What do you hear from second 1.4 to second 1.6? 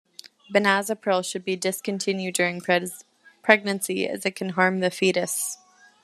be